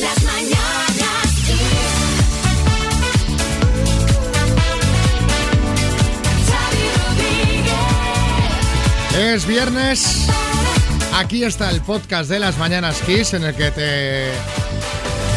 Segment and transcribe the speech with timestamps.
[0.00, 1.18] Las mañanas.
[9.18, 10.28] Es viernes.
[11.14, 14.30] Aquí está el podcast de las mañanas Kiss en el que te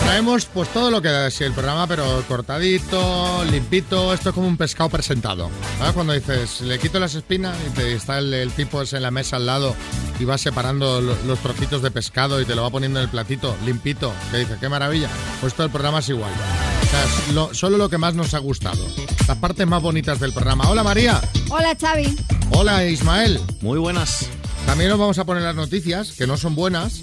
[0.03, 4.13] traemos pues todo lo que da así el programa, pero cortadito, limpito.
[4.13, 5.49] Esto es como un pescado presentado.
[5.77, 5.93] ¿Sabes?
[5.93, 9.11] Cuando dices, le quito las espinas y te está el, el tipo ese en la
[9.11, 9.75] mesa al lado
[10.19, 13.09] y va separando lo- los trocitos de pescado y te lo va poniendo en el
[13.09, 14.11] platito, limpito.
[14.31, 15.09] Que dices, qué maravilla.
[15.39, 16.31] Pues todo el programa es igual.
[16.31, 18.85] O sea, es lo- solo lo que más nos ha gustado.
[19.27, 20.69] Las partes más bonitas del programa.
[20.69, 21.21] Hola María.
[21.49, 22.15] Hola Xavi.
[22.51, 23.39] Hola Ismael.
[23.61, 24.27] Muy buenas.
[24.65, 27.01] También nos vamos a poner las noticias, que no son buenas,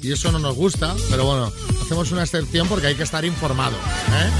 [0.00, 1.52] y eso no nos gusta, pero bueno,
[1.90, 3.74] hacemos una excepción porque hay que estar informado.
[3.76, 4.30] ¿eh?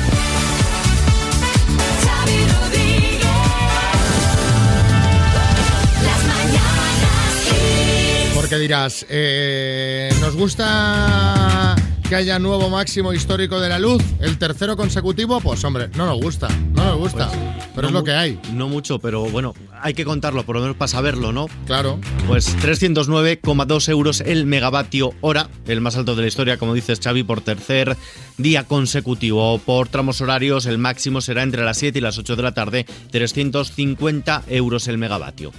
[8.37, 11.75] Porque dirás, eh, ¿nos gusta
[12.09, 14.01] que haya nuevo máximo histórico de la luz?
[14.21, 15.41] ¿El tercero consecutivo?
[15.41, 18.41] Pues hombre, no nos gusta, no nos gusta, Pues, pero no es lo que hay,
[18.53, 21.47] No mucho, pero bueno, hay que contarlo, por lo menos para saberlo, ¿no?
[21.67, 21.99] claro.
[22.27, 27.23] Pues 309,2 euros el megavatio hora, el más alto de la historia, como dices Xavi,
[27.23, 27.97] por tercer
[28.39, 29.59] día consecutivo.
[29.59, 32.87] Por tramos horarios, el máximo será entre las 7 y las 8 de la tarde,
[33.11, 35.53] 350 euros el megavatio.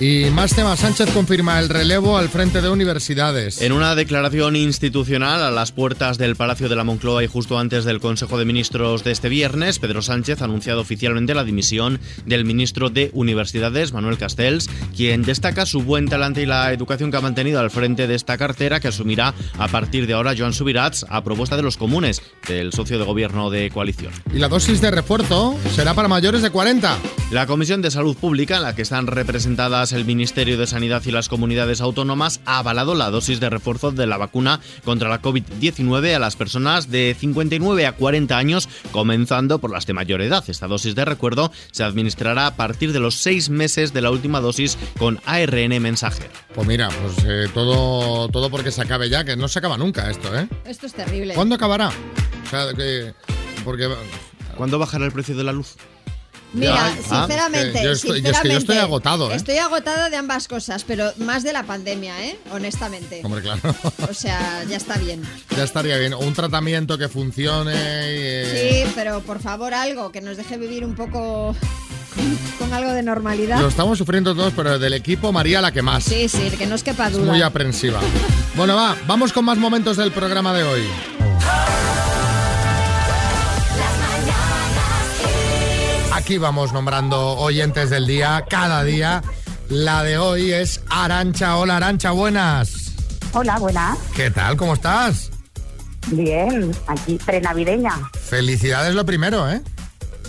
[0.00, 3.62] Y más temas, Sánchez confirma el relevo al frente de universidades.
[3.62, 7.84] En una declaración institucional a las puertas del Palacio de la Moncloa y justo antes
[7.84, 12.44] del Consejo de Ministros de este viernes, Pedro Sánchez ha anunciado oficialmente la dimisión del
[12.44, 17.20] ministro de Universidades, Manuel Castells, quien destaca su buen talante y la educación que ha
[17.20, 21.22] mantenido al frente de esta cartera que asumirá a partir de ahora Joan Subirats a
[21.22, 24.12] propuesta de los comunes, del socio de gobierno de coalición.
[24.34, 26.98] Y la dosis de refuerzo será para mayores de 40.
[27.30, 31.10] La Comisión de Salud Pública, en la que están representadas el Ministerio de Sanidad y
[31.10, 36.14] las comunidades autónomas, ha avalado la dosis de refuerzo de la vacuna contra la COVID-19
[36.14, 40.44] a las personas de 59 a 40 años, comenzando por las de mayor edad.
[40.48, 44.40] Esta dosis de recuerdo se administrará a partir de los seis meses de la última
[44.40, 46.30] dosis con ARN mensajero.
[46.54, 50.10] Pues mira, pues eh, todo, todo porque se acabe ya, que no se acaba nunca
[50.10, 50.48] esto, ¿eh?
[50.64, 51.34] Esto es terrible.
[51.34, 51.88] ¿Cuándo acabará?
[51.88, 53.12] O sea, que...
[53.64, 53.88] Porque...
[54.56, 55.76] ¿Cuándo bajará el precio de la luz?
[56.54, 59.30] Mira, Ay, ah, sinceramente, es que yo estoy- yo es que yo estoy sinceramente, agotado,
[59.32, 59.34] ¿eh?
[59.34, 62.38] Estoy agotada de ambas cosas, pero más de la pandemia, ¿eh?
[62.52, 63.20] Honestamente.
[63.24, 63.60] Hombre, claro.
[64.08, 65.22] O sea, ya está bien.
[65.56, 66.14] ya estaría bien.
[66.14, 67.72] Un tratamiento que funcione.
[67.74, 67.76] y,
[68.20, 71.56] eh, Sí, pero por favor algo que nos deje vivir un poco
[72.58, 73.58] con, algo de normalidad.
[73.60, 76.04] Lo estamos sufriendo todos, pero del equipo María la que más.
[76.04, 77.24] Sí, sí, que no os quepa Es duda.
[77.32, 78.00] muy aprensiva.
[78.54, 80.82] Bueno, va, vamos con más momentos del programa de hoy.
[86.24, 89.22] Aquí vamos nombrando oyentes del día, cada día.
[89.68, 91.58] La de hoy es Arancha.
[91.58, 92.92] Hola Arancha, buenas.
[93.34, 93.98] Hola, buenas.
[94.16, 94.56] ¿Qué tal?
[94.56, 95.30] ¿Cómo estás?
[96.06, 97.92] Bien, aquí prenavideña.
[98.18, 99.60] Felicidades lo primero, ¿eh?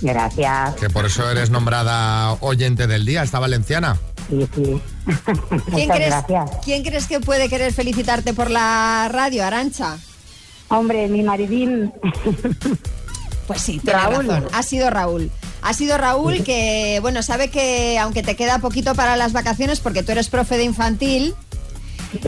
[0.02, 0.76] Gracias.
[0.76, 3.98] Que por eso eres nombrada oyente del día, esta valenciana.
[4.30, 4.82] Sí, sí.
[5.24, 6.52] ¿Quién Muchas crees, gracias.
[6.66, 9.98] ¿Quién crees que puede querer felicitarte por la radio, Arancha?
[10.68, 11.94] Hombre, mi maridín.
[13.48, 14.28] Pues sí, Raúl.
[14.28, 14.48] razón.
[14.52, 15.32] Ha sido Raúl.
[15.68, 20.04] Ha sido Raúl que, bueno, sabe que aunque te queda poquito para las vacaciones, porque
[20.04, 21.34] tú eres profe de infantil,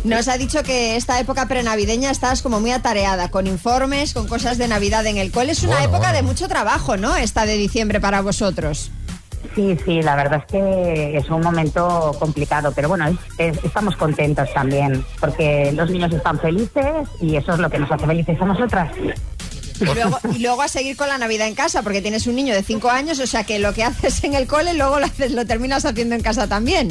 [0.03, 4.57] nos ha dicho que esta época prenavideña estás como muy atareada, con informes, con cosas
[4.57, 5.51] de Navidad en el cole.
[5.51, 6.15] Es una Bueno, época bueno.
[6.15, 7.15] de mucho trabajo, ¿no?
[7.15, 8.89] Esta de diciembre para vosotros.
[9.53, 13.95] Sí, sí, la verdad es que es un momento complicado, pero bueno, es- es- estamos
[13.95, 18.41] contentos también, porque los niños están felices y eso es lo que nos hace felices
[18.41, 18.91] a nosotras.
[19.79, 22.53] Y luego, y luego a seguir con la Navidad en casa, porque tienes un niño
[22.53, 25.31] de 5 años, o sea que lo que haces en el cole luego lo, haces,
[25.31, 26.89] lo terminas haciendo en casa también.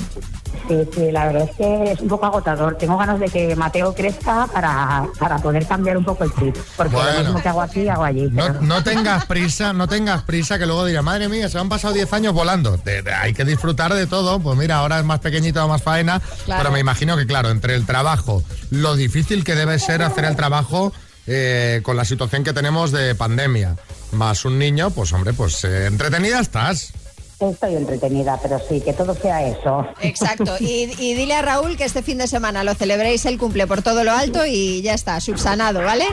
[0.68, 2.76] Sí, sí, la verdad es que es un poco agotador.
[2.76, 6.96] Tengo ganas de que Mateo crezca para, para poder cambiar un poco el chip, porque
[6.96, 7.12] Bueno.
[7.18, 8.28] lo mismo que hago aquí, hago allí.
[8.32, 11.68] No, pero- no tengas prisa, no tengas prisa, que luego dirás, madre mía, se han
[11.68, 12.76] pasado 10 años volando.
[12.78, 14.40] De- de- hay que disfrutar de todo.
[14.40, 16.20] Pues mira, ahora es más pequeñito, más faena.
[16.46, 16.62] Claro.
[16.62, 20.34] Pero me imagino que, claro, entre el trabajo, lo difícil que debe ser hacer el
[20.34, 20.92] trabajo
[21.26, 23.76] eh, con la situación que tenemos de pandemia,
[24.12, 26.92] más un niño, pues hombre, pues eh, entretenida estás.
[27.38, 29.86] Estoy entretenida, pero sí, que todo sea eso.
[30.00, 30.56] Exacto.
[30.58, 33.82] Y, y dile a Raúl que este fin de semana lo celebréis el cumple por
[33.82, 36.06] todo lo alto y ya está, subsanado, ¿vale?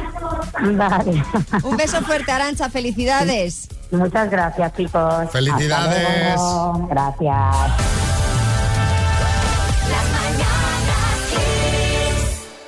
[0.62, 1.24] Vale.
[1.64, 3.70] Un beso fuerte, Arancha, felicidades.
[3.92, 5.32] Muchas gracias, chicos.
[5.32, 6.40] Felicidades.
[6.90, 7.56] Gracias.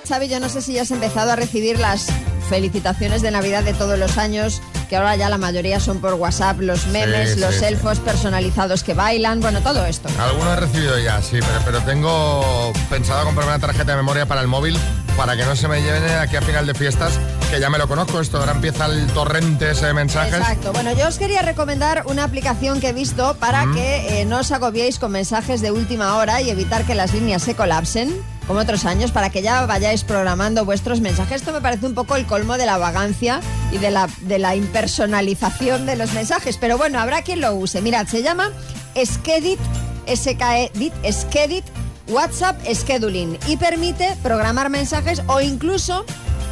[0.08, 2.08] Xavi, yo no sé si ya has empezado a recibir las
[2.46, 6.60] felicitaciones de Navidad de todos los años, que ahora ya la mayoría son por WhatsApp,
[6.60, 10.10] los memes, Sí, los sí, elfos personalizados que bailan, bueno, todo esto.
[10.20, 14.42] Alguno he recibido ya, sí, pero, pero tengo pensado comprarme una tarjeta de memoria para
[14.42, 14.78] el móvil
[15.18, 17.14] para que no se me lleven aquí a final de fiestas
[17.50, 20.36] que ya me lo conozco, esto ahora empieza el torrente ese de mensajes.
[20.36, 20.74] Exacto.
[20.74, 24.52] Bueno, yo os quería recomendar una aplicación que he visto para que eh, no os
[24.52, 28.14] agobiéis con mensajes de última hora y evitar que las líneas se colapsen,
[28.48, 31.42] como otros años, para que ya vayáis programando vuestros mensajes.
[31.42, 33.40] Esto me parece un poco el colmo de la vagancia
[33.72, 36.58] y de la, de la impersonalización de los mensajes.
[36.58, 37.82] Pero bueno, habrá quien lo use.
[37.82, 38.52] Mirad, se llama
[38.98, 39.60] Skedit,
[40.08, 41.66] S-K-E-D-I-T, Skedit
[42.08, 46.06] WhatsApp Scheduling y permite programar mensajes o incluso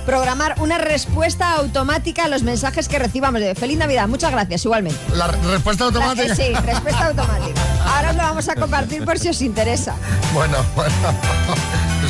[0.06, 3.40] programar una respuesta automática a los mensajes que recibamos.
[3.42, 5.00] De Feliz Navidad, muchas gracias, igualmente.
[5.16, 6.34] La respuesta automática.
[6.34, 7.62] Eh, Sí, respuesta automática.
[7.86, 9.96] Ahora os lo vamos a compartir por si os interesa.
[10.34, 10.92] Bueno, bueno.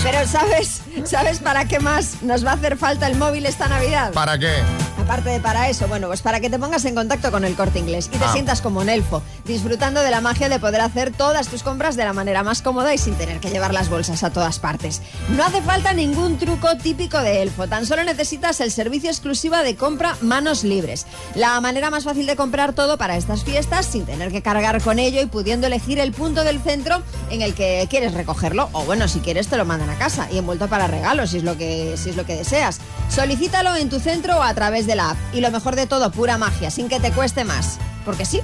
[0.02, 4.12] Pero ¿sabes, ¿sabes para qué más nos va a hacer falta el móvil esta Navidad?
[4.12, 4.54] ¿Para qué?
[5.04, 7.78] Aparte de para eso, bueno, pues para que te pongas en contacto con el corte
[7.78, 8.32] inglés y te Ah.
[8.32, 12.06] sientas como un elfo, disfrutando de la magia de poder hacer todas tus compras de
[12.06, 15.02] la manera más cómoda y sin tener que llevar las bolsas a todas partes.
[15.36, 19.76] No hace falta ningún truco típico de elfo, tan solo necesitas el servicio exclusivo de
[19.76, 21.06] compra manos libres.
[21.36, 25.00] La manera más fácil de comprar todo para estas fiestas sin tener que cargar con
[25.00, 28.70] ello y pudiendo elegir el punto del centro en el que quieres recogerlo.
[28.72, 31.44] O bueno, si quieres te lo mandan a casa y envuelto para regalos si es
[31.44, 32.80] lo que, si es lo que deseas.
[33.10, 34.93] Solicítalo en tu centro o a través de
[35.34, 37.80] Y lo mejor de todo, pura magia, sin que te cueste más.
[38.06, 38.42] Porque sí.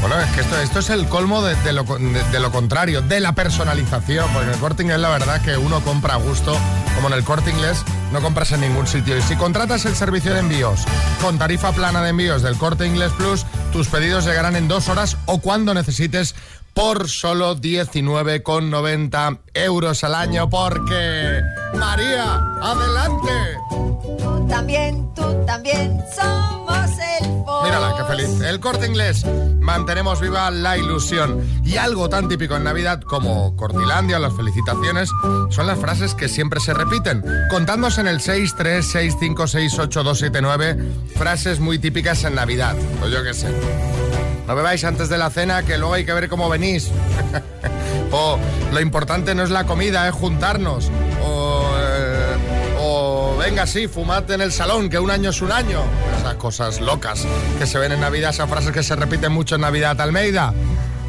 [0.00, 4.30] Bueno, es que esto, es el colmo de, lo, de lo contrario, de la personalización,
[4.32, 6.56] porque en el corte inglés la verdad que uno compra a gusto,
[6.94, 9.16] como en el corte inglés no compras en ningún sitio.
[9.16, 10.80] Y si contratas el servicio de envíos
[11.20, 15.18] con tarifa plana de envíos del corte inglés plus, tus pedidos llegarán en dos horas
[15.26, 16.34] o cuando necesites
[16.72, 21.42] por solo 19,90 euros al año, porque
[21.74, 24.39] María, adelante.
[24.50, 27.64] También, tú también somos elfos.
[27.64, 28.40] Mírala, qué feliz.
[28.40, 29.24] El corte inglés.
[29.60, 31.42] Mantenemos viva la ilusión.
[31.64, 35.08] Y algo tan típico en Navidad como Cortilandia o las felicitaciones
[35.50, 37.24] son las frases que siempre se repiten.
[37.48, 42.74] Contadnos en el 636568279 frases muy típicas en Navidad.
[43.02, 43.48] O yo qué sé.
[44.46, 46.90] No bebáis antes de la cena que luego hay que ver cómo venís.
[48.10, 48.36] o
[48.72, 50.90] lo importante no es la comida, es juntarnos.
[51.24, 51.49] O, eh, o
[53.40, 55.80] venga, sí, fumad en el salón, que un año es un año.
[56.18, 57.26] Esas cosas locas
[57.58, 59.98] que se ven en Navidad, esas frases que se repiten mucho en Navidad.
[59.98, 60.52] Almeida.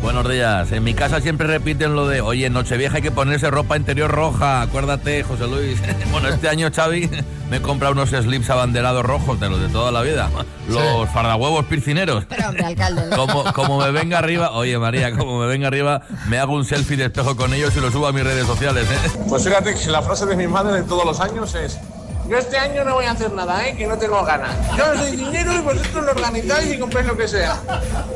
[0.02, 0.72] Buenos días.
[0.72, 4.10] En mi casa siempre repiten lo de, oye, en Nochevieja hay que ponerse ropa interior
[4.10, 4.62] roja.
[4.62, 5.80] Acuérdate, José Luis.
[6.12, 7.10] bueno, este año, Xavi,
[7.50, 10.30] me he comprado unos slips abanderados rojos de los de toda la vida.
[10.70, 12.26] Los fardahuevos piscineros.
[12.30, 13.08] Pero hombre, alcalde.
[13.10, 13.18] ¿no?
[13.18, 16.96] Como, como me venga arriba, oye María, como me venga arriba, me hago un selfie
[16.96, 18.88] de espejo con ellos y lo subo a mis redes sociales.
[18.90, 19.20] ¿eh?
[19.28, 21.78] Pues fíjate que la frase de mi madre de todos los años es
[22.32, 23.76] yo este año no voy a hacer nada, ¿eh?
[23.76, 24.52] que no tengo ganas.
[24.78, 27.58] Yo os doy dinero y vosotros lo organizáis y compréis lo que sea.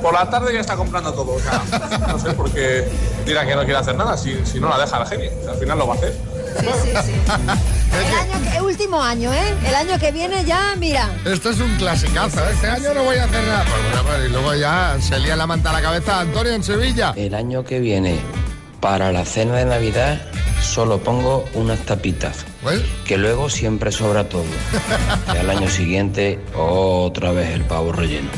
[0.01, 1.33] Por la tarde ya está comprando todo.
[1.33, 1.61] O sea,
[2.07, 2.87] no sé, porque
[3.25, 5.29] dirá que no quiere hacer nada si, si no la deja la genio.
[5.39, 6.13] O sea, al final lo va a hacer.
[6.57, 7.11] Sí, sí, sí.
[7.27, 9.53] El año que- último año, ¿eh?
[9.67, 11.09] El año que viene ya, mira.
[11.25, 12.39] Esto es un clasicazo.
[12.39, 12.51] ¿eh?
[12.53, 13.65] Este año no voy a hacer nada.
[13.65, 16.21] Pues bueno, pues, y luego ya se lía la manta a la cabeza.
[16.21, 17.13] Antonio en Sevilla.
[17.17, 18.19] El año que viene,
[18.79, 20.21] para la cena de Navidad,
[20.65, 22.45] solo pongo unas tapitas,
[23.05, 24.45] que luego siempre sobra todo.
[25.33, 28.29] Y al año siguiente, otra vez el pavo relleno.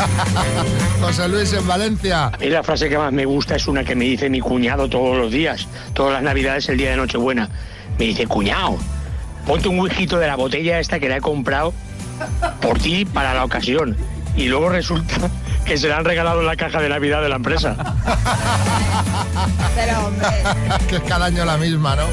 [1.00, 2.26] José Luis en Valencia.
[2.26, 4.88] A mí la frase que más me gusta es una que me dice mi cuñado
[4.88, 7.48] todos los días, todas las navidades, el día de Nochebuena.
[7.98, 8.76] Me dice, cuñado,
[9.46, 11.72] ponte un whisky de la botella esta que la he comprado
[12.60, 13.96] por ti para la ocasión.
[14.36, 15.30] Y luego resulta
[15.68, 17.76] que se la han regalado en la caja de Navidad de la empresa.
[19.74, 20.26] Pero hombre.
[20.88, 22.04] que es cada año la misma, ¿no?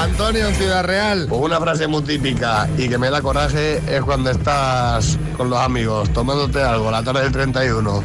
[0.00, 1.26] Antonio en Ciudad Real.
[1.28, 5.58] Pues una frase muy típica y que me da coraje es cuando estás con los
[5.58, 8.04] amigos tomándote algo la tarde del 31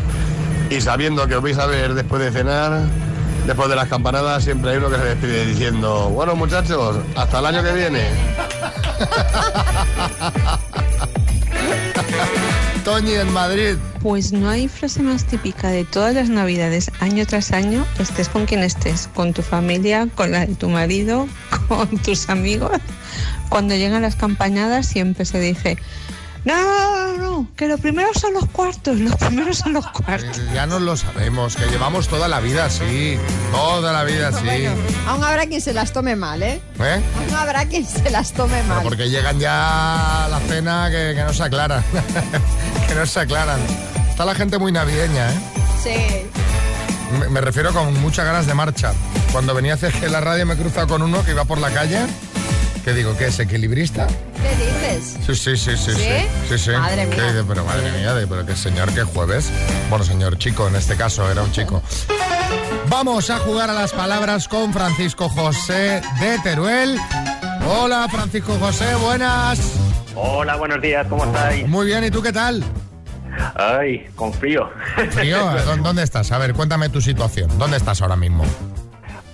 [0.72, 2.82] y sabiendo que os vais a ver después de cenar,
[3.46, 7.46] después de las campanadas, siempre hay uno que se despide diciendo, bueno muchachos, hasta el
[7.46, 8.08] año que viene.
[12.88, 13.76] En Madrid.
[14.02, 18.46] Pues no hay frase más típica de todas las navidades, año tras año, estés con
[18.46, 21.28] quien estés, con tu familia, con la de tu marido,
[21.68, 22.72] con tus amigos.
[23.50, 25.78] Cuando llegan las campañadas siempre se dice,
[26.56, 30.38] no, no, no, no, que lo primero son los cuartos, los primeros son los cuartos.
[30.38, 33.18] Eh, Ya nos lo sabemos, que llevamos toda la vida así.
[33.52, 34.44] Toda la vida así.
[34.46, 34.72] Bueno,
[35.08, 36.62] aún habrá quien se las tome mal, ¿eh?
[36.80, 37.02] ¿Eh?
[37.20, 38.84] Aún habrá quien se las tome Pero mal.
[38.84, 41.84] porque llegan ya a la cena que, que no se aclaran.
[42.88, 43.60] que no se aclaran.
[44.10, 45.36] Está la gente muy navideña, ¿eh?
[45.84, 47.18] Sí.
[47.20, 48.94] Me, me refiero con muchas ganas de marcha.
[49.32, 52.00] Cuando venía hacia la radio me he cruzado con uno que iba por la calle.
[52.84, 53.40] Que digo, ¿qué es?
[53.40, 54.08] ¿Equilibrista?
[54.42, 55.18] ¿Qué dices?
[55.26, 55.92] Sí, sí, sí, sí.
[55.92, 56.28] ¿Sí?
[56.50, 56.72] Sí, sí.
[56.72, 57.32] Madre ¿Qué mía.
[57.32, 57.44] dice?
[57.48, 59.52] Pero madre mía, de- pero qué señor, qué jueves.
[59.90, 61.82] Bueno, señor chico, en este caso era un chico.
[62.90, 66.98] Vamos a jugar a las palabras con Francisco José de Teruel.
[67.68, 69.60] Hola, Francisco José, buenas.
[70.16, 71.68] Hola, buenos días, ¿cómo estáis?
[71.68, 72.64] Muy bien, ¿y tú qué tal?
[73.56, 74.70] Ay, con frío.
[75.22, 76.32] Tío, ¿dó- ¿dónde estás?
[76.32, 77.56] A ver, cuéntame tu situación.
[77.60, 78.44] ¿Dónde estás ahora mismo?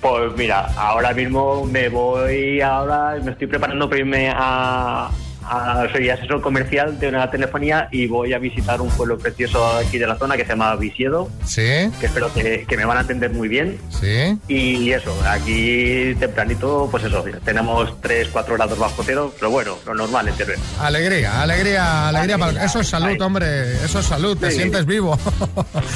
[0.04, 5.10] Pues mira, ahora mismo me voy, ahora me estoy preparando para irme a,
[5.46, 9.98] a- soy asesor comercial de una telefonía y voy a visitar un pueblo precioso aquí
[9.98, 11.62] de la zona que se llama Visiedo, ¿Sí?
[12.02, 13.80] que espero que, que me van a atender muy bien.
[13.90, 14.38] ¿Sí?
[14.50, 19.94] Y eso, aquí tempranito, pues eso, tenemos 3, 4 grados bajo cero, pero bueno, lo
[19.96, 20.60] normal en Teruel.
[20.82, 22.38] Alegría, alegría, alegría.
[22.38, 23.74] para- Eso es salud, hombre.
[23.86, 24.38] Eso es salud.
[24.38, 24.58] Te Sí.
[24.58, 25.18] sientes vivo.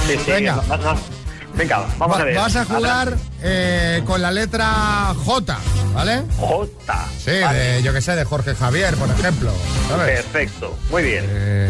[0.07, 0.61] Sí, sí, Venga.
[1.57, 2.35] Venga, vamos Va- a ver.
[2.35, 5.57] Vas a jugar eh, con la letra J,
[5.93, 6.23] ¿vale?
[6.37, 7.07] J.
[7.17, 9.51] Sí, de, yo que sé, de Jorge Javier, por ejemplo.
[9.89, 10.21] ¿sabes?
[10.23, 11.25] Perfecto, muy bien.
[11.27, 11.69] Eh,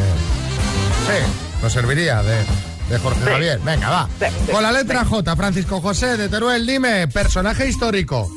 [1.07, 2.37] sí, nos serviría de,
[2.89, 3.29] de Jorge Sí.
[3.29, 3.59] Javier.
[3.63, 4.09] Venga, va.
[4.19, 8.29] Sí, sí, Con la letra J, Francisco José de Teruel, dime, personaje histórico.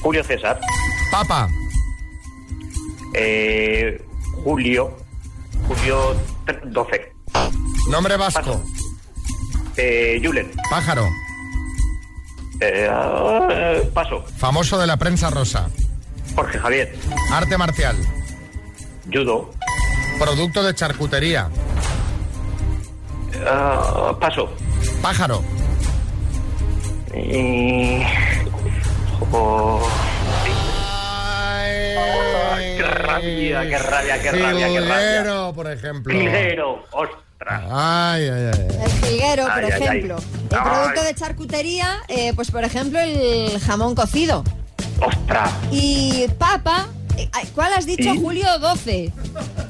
[0.00, 0.60] Julio César,
[1.10, 1.48] Papa,
[3.14, 4.00] eh,
[4.44, 4.96] Julio,
[5.66, 6.14] Julio
[6.46, 7.12] tre- 12,
[7.90, 8.62] nombre vasco.
[9.78, 11.08] Eh, Julen, Pájaro,
[12.60, 15.68] eh, ah, paso, famoso de la prensa rosa.
[16.34, 16.94] Jorge Javier,
[17.32, 17.96] Arte marcial,
[19.12, 19.50] Judo,
[20.18, 21.48] producto de charcutería.
[23.46, 24.50] ah, paso,
[25.00, 25.42] Pájaro,
[27.14, 28.02] y...
[29.32, 29.88] oh,
[32.76, 34.80] qué rabia, qué rabia, qué rabia, qué rabia.
[34.80, 36.12] Jilguero, por ejemplo.
[36.12, 37.27] Jilguero, ostras.
[37.46, 38.68] Ay, ay, ay.
[38.84, 39.82] El jilguero, por Ay, ay, ay.
[39.82, 40.16] ejemplo.
[40.50, 40.64] El Ay.
[40.64, 44.44] producto de charcutería, eh, pues por ejemplo, el jamón cocido.
[45.00, 45.50] Ostras.
[45.70, 48.12] Y papa, eh, ¿cuál has dicho?
[48.12, 48.18] ¿Sí?
[48.20, 49.12] Julio 12.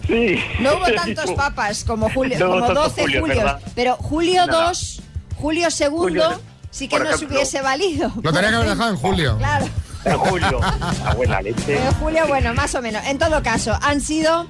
[0.06, 0.38] Sí.
[0.60, 3.38] No hubo tantos papas como Julio, No como tantos 12 Julios, Julios.
[3.44, 3.60] ¿verdad?
[3.74, 4.68] Pero Julio Nada.
[4.68, 5.02] 2,
[5.36, 7.36] Julio segundo, Julio, sí que nos ejemplo.
[7.36, 8.10] hubiese valido.
[8.22, 9.36] Lo tenía que haber dejado en julio.
[9.38, 9.66] Claro.
[10.04, 10.60] En Julio,
[11.04, 11.60] la buena leche.
[11.66, 13.04] Pero Julio, bueno, más o menos.
[13.06, 14.46] En todo caso, han sido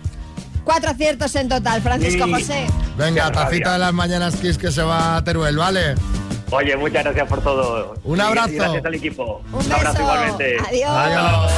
[0.68, 2.30] cuatro aciertos en total, Francisco Sí.
[2.32, 2.66] José.
[2.98, 5.94] Venga, tacita de las mañanas Kiss que se va a Teruel, ¿vale?
[6.50, 7.94] Oye, muchas gracias por todo.
[8.04, 8.50] Un abrazo.
[8.50, 9.40] y gracias al equipo.
[9.50, 10.02] Un abrazo beso.
[10.02, 10.56] igualmente.
[10.68, 10.90] Adiós.
[10.90, 11.52] Adiós.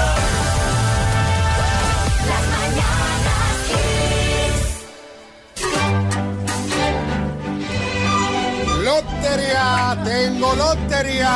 [8.84, 9.98] ¡Lotería!
[10.04, 11.32] ¡Tengo lotería!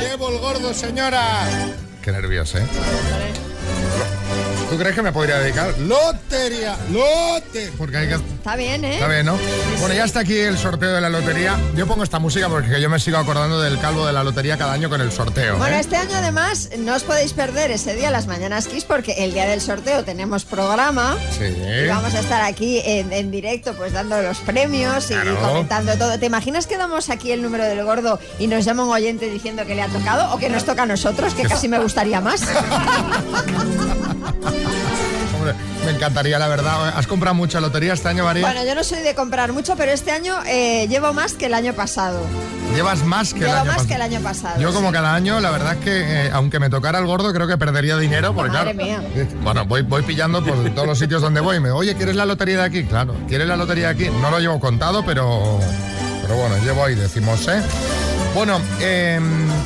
[0.00, 1.22] ¡Llevo el gordo, señora!
[2.02, 2.66] Qué nervioso, ¿eh?
[4.70, 5.76] ¿Tú crees que me podría dedicar?
[5.80, 6.76] ¡Lotería!
[6.92, 7.72] ¡Lote!
[7.76, 8.14] Porque hay que...
[8.14, 8.94] Está bien, ¿eh?
[8.94, 9.36] Está bien, ¿no?
[9.80, 11.58] Bueno, ya está aquí el sorteo de la lotería.
[11.74, 14.72] Yo pongo esta música porque yo me sigo acordando del calvo de la lotería cada
[14.72, 15.58] año con el sorteo.
[15.58, 15.80] Bueno, ¿eh?
[15.80, 19.48] este año además no os podéis perder ese día las mañanas Kiss porque el día
[19.48, 21.16] del sorteo tenemos programa.
[21.36, 21.46] Sí.
[21.46, 26.16] Y vamos a estar aquí en, en directo, pues dando los premios y comentando todo.
[26.16, 29.66] ¿Te imaginas que damos aquí el número del gordo y nos llama un oyente diciendo
[29.66, 32.44] que le ha tocado o que nos toca a nosotros, que casi me gustaría más?
[35.36, 35.54] Hombre,
[35.86, 36.88] me encantaría, la verdad.
[36.96, 38.44] ¿Has comprado mucha lotería este año, María?
[38.46, 41.54] Bueno, yo no soy de comprar mucho, pero este año eh, llevo más que el
[41.54, 42.20] año pasado.
[42.74, 43.88] Llevas más que el año más pasado.
[43.88, 44.60] que el año pasado.
[44.60, 44.94] Yo como sí.
[44.94, 47.96] cada año, la verdad es que eh, aunque me tocara el gordo, creo que perdería
[47.96, 49.10] dinero, porque Madre claro, mía.
[49.16, 51.58] eh, bueno, voy, voy pillando por todos los sitios donde voy.
[51.58, 52.84] Me, oye, ¿quieres la lotería de aquí?
[52.84, 54.16] Claro, ¿quieres la lotería de aquí?
[54.20, 55.58] No lo llevo contado, pero,
[56.22, 57.60] pero bueno, llevo ahí, decimos, ¿eh?
[58.34, 59.18] Bueno, eh,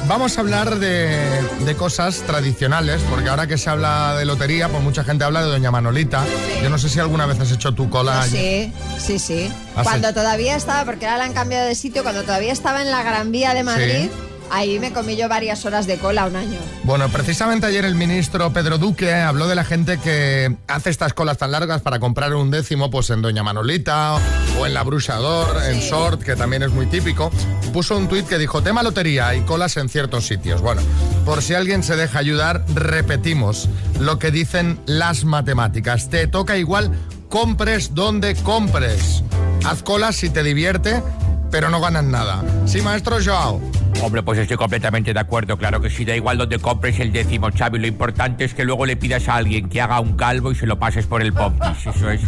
[0.08, 1.20] vamos a hablar de,
[1.64, 5.50] de cosas tradicionales, porque ahora que se habla de lotería, pues mucha gente habla de
[5.50, 6.24] Doña Manolita.
[6.62, 8.22] Yo no sé si alguna vez has hecho tu cola.
[8.26, 9.52] Sí, sí, sí.
[9.76, 10.14] ¿Ah, Cuando sí?
[10.14, 13.30] todavía estaba, porque ahora la han cambiado de sitio, cuando todavía estaba en la Gran
[13.32, 14.10] Vía de Madrid, Sí.
[14.50, 16.58] Ahí me comí yo varias horas de cola un año.
[16.84, 21.38] Bueno, precisamente ayer el ministro Pedro Duque habló de la gente que hace estas colas
[21.38, 24.16] tan largas para comprar un décimo pues en Doña Manolita
[24.58, 25.84] o en la Brusador, en.
[25.84, 27.30] Sort, que también es muy típico.
[27.72, 30.62] Puso un tuit que dijo, tema lotería y colas en ciertos sitios.
[30.62, 30.80] Bueno,
[31.24, 33.68] por si alguien se deja ayudar, repetimos
[34.00, 36.08] lo que dicen las matemáticas.
[36.08, 36.90] Te toca igual,
[37.28, 39.22] compres donde compres.
[39.64, 41.02] Haz colas si te divierte,
[41.50, 42.42] pero no ganas nada.
[42.66, 43.60] Sí, maestro Joao.
[44.02, 45.56] Hombre, pues estoy completamente de acuerdo.
[45.56, 47.78] Claro que sí, da igual donde compres el décimo, Xavi.
[47.78, 50.66] Lo importante es que luego le pidas a alguien que haga un calvo y se
[50.66, 51.86] lo pases por el pompis.
[51.86, 52.20] Eso es.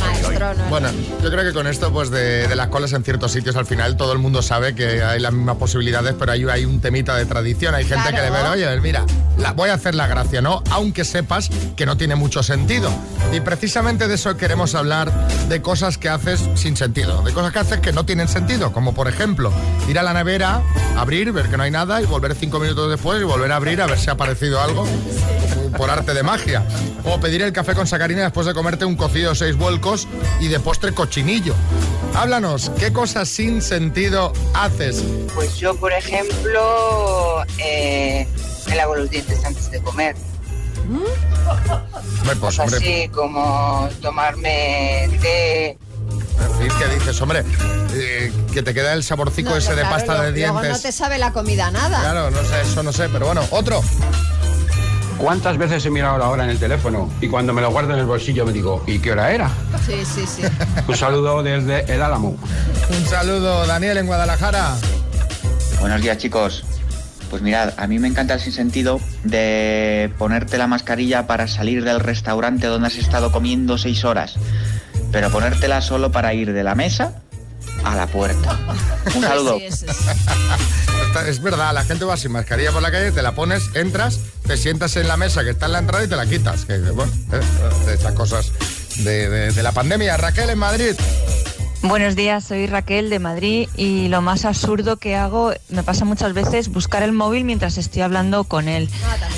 [0.00, 0.88] Maestro, no, Bueno,
[1.22, 3.96] yo creo que con esto, pues de, de las colas en ciertos sitios, al final
[3.96, 7.24] todo el mundo sabe que hay las mismas posibilidades, pero hay, hay un temita de
[7.26, 7.74] tradición.
[7.74, 8.16] Hay gente Claro.
[8.16, 9.04] que le ve, oye, mira,
[9.38, 10.62] la, voy a hacer la gracia, ¿no?
[10.70, 12.90] Aunque sepas que no tiene mucho sentido.
[13.32, 15.10] Y precisamente de eso queremos hablar,
[15.48, 18.92] de cosas que haces sin sentido, de cosas que haces que no tienen sentido, como
[18.94, 19.52] por ejemplo,
[19.92, 20.62] ir a la nevera,
[20.96, 23.82] abrir, ver que no hay nada y volver cinco minutos después y volver a abrir
[23.82, 24.86] a ver si ha aparecido algo
[25.76, 26.66] por arte de magia.
[27.04, 30.08] O pedir el café con sacarina después de comerte un cocido de seis vuelcos
[30.40, 31.54] y de postre cochinillo.
[32.14, 35.04] Háblanos, ¿qué cosas sin sentido haces?
[35.34, 38.26] Pues yo, por ejemplo, eh,
[38.68, 40.16] me lavo los dientes antes de comer.
[40.88, 45.76] Hombre, pues Así como tomarme té.
[46.78, 47.20] ¿Qué dices?
[47.20, 47.44] Hombre,
[47.94, 50.70] eh, que te queda el saborcico No, ese de claro, pasta lo- de Luego dientes.
[50.82, 52.00] no te sabe la comida nada.
[52.00, 53.82] Claro, no sé, eso no sé, pero bueno, otro.
[55.18, 58.00] ¿Cuántas veces he mirado la hora en el teléfono y cuando me lo guardo en
[58.00, 59.50] el bolsillo me digo, ¿y qué hora era?
[59.86, 60.42] Sí, sí, sí.
[60.88, 62.36] Un saludo desde el Álamo.
[62.90, 64.74] Un saludo, Daniel, en Guadalajara.
[65.80, 66.64] Buenos días, chicos.
[67.30, 72.00] Pues mirad, a mí me encanta el sinsentido de ponerte la mascarilla para salir del
[72.00, 74.34] restaurante donde has estado comiendo seis horas,
[75.12, 77.12] pero ponértela solo para ir de la mesa
[77.84, 78.58] a la puerta.
[79.14, 79.58] Un saludo.
[81.28, 84.56] Es verdad, la gente va sin mascarilla por la calle, te la pones, entras, te
[84.56, 86.64] sientas en la mesa que está en la entrada y te la quitas.
[86.64, 87.40] Que, bueno, eh,
[87.86, 88.50] de estas cosas
[88.98, 90.16] de, de- de la pandemia.
[90.16, 90.94] Raquel en Madrid.
[91.82, 96.32] Buenos días, soy Raquel de Madrid y lo más absurdo que hago, me pasa muchas
[96.32, 98.88] veces buscar el móvil mientras estoy hablando con él.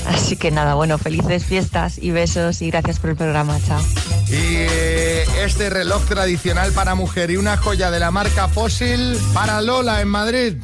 [0.07, 3.81] Así que nada, bueno, felices fiestas y besos y gracias por el programa, chao.
[4.29, 9.63] Y eh, este reloj tradicional para mujer y una joya de la marca Fossil para
[9.63, 10.57] Lola en Madrid.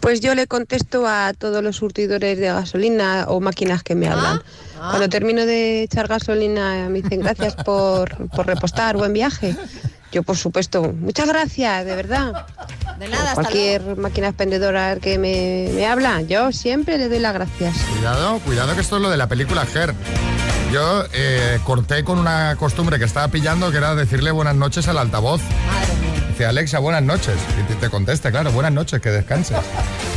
[0.00, 4.42] Pues yo le contesto a todos los surtidores de gasolina o máquinas que me hablan.
[4.78, 9.54] Cuando termino de echar gasolina me dicen gracias por, por repostar, buen viaje.
[10.12, 12.46] Yo, por supuesto, muchas gracias, de verdad.
[12.98, 17.32] De nada, hasta Cualquier máquina expendedora que me, me habla, yo siempre le doy las
[17.32, 17.76] gracias.
[17.96, 19.94] Cuidado, cuidado que esto es lo de la película Her.
[20.72, 24.98] Yo eh, corté con una costumbre que estaba pillando que era decirle buenas noches al
[24.98, 25.40] altavoz.
[26.28, 27.34] Dice Alexa, buenas noches.
[27.58, 29.58] Y te, te conteste, claro, buenas noches, que descanses.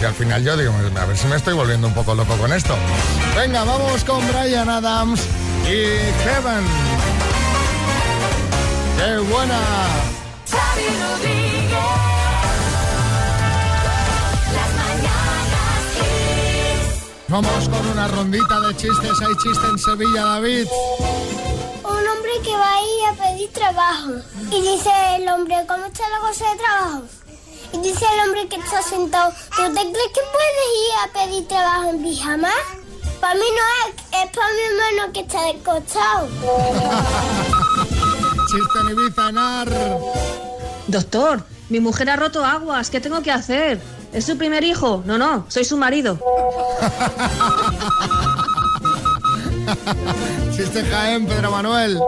[0.02, 2.52] Y al final yo digo, a ver si me estoy volviendo un poco loco con
[2.54, 2.76] esto.
[3.36, 5.22] Venga, vamos con Brian Adams
[5.66, 5.86] y
[6.24, 6.64] Heaven.
[8.98, 9.60] ¡Qué buena!
[10.50, 10.88] Xavi.
[14.54, 15.84] Las mañanas.
[17.28, 19.22] Vamos con una rondita de chistes.
[19.22, 20.68] Hay chiste en Sevilla, David.
[21.84, 24.12] Un hombre que va a ir a pedir trabajo.
[24.52, 27.02] Y dice el hombre, ¿cómo está la cosa de trabajo?
[27.74, 31.48] Y dice el hombre que está sentado, ¿tú te crees que puedes ir a pedir
[31.48, 32.52] trabajo en pijama?
[33.20, 36.28] Para mí no es, es para mi hermano que está del costado.
[38.54, 39.68] Chiste en Ibiza, Enar.
[40.88, 43.82] Doctor, mi mujer ha roto aguas, ¿qué tengo que hacer?
[44.14, 45.02] ¿Es su primer hijo?
[45.08, 46.20] No, no, soy su marido.
[50.92, 52.00] Jaén, Pedro Manuel.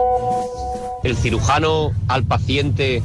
[1.02, 3.02] El cirujano al paciente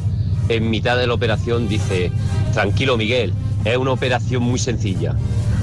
[0.50, 2.12] en mitad de la operación dice,
[2.54, 3.34] tranquilo Miguel,
[3.66, 5.16] es una operación muy sencilla.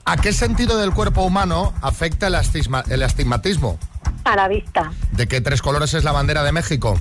[0.03, 3.79] ¿a qué sentido del cuerpo humano afecta el, astigma- el astigmatismo?
[4.25, 4.91] A la vista.
[5.13, 6.99] ¿De qué tres colores es la bandera de México?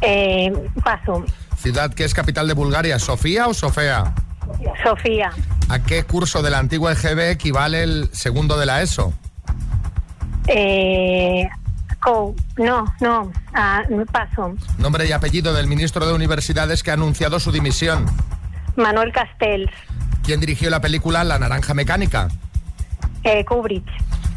[0.00, 0.50] Eh,
[0.82, 1.24] paso.
[1.58, 4.14] ¿Ciudad que es capital de Bulgaria, Sofía o Sofía?
[4.82, 5.30] Sofía.
[5.68, 9.12] ¿A qué curso de la antigua EGB equivale el segundo de la ESO?
[10.48, 11.48] Eh,
[12.00, 13.32] co- no, no.
[13.54, 14.54] Ah, paso.
[14.78, 18.06] Nombre y apellido del ministro de Universidades que ha anunciado su dimisión.
[18.76, 19.70] Manuel Castells.
[20.22, 22.28] ¿Quién dirigió la película La Naranja Mecánica?
[23.22, 23.84] Eh, Kubrick.